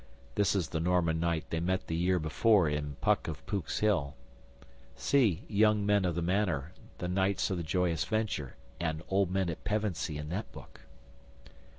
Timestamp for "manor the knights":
6.23-7.51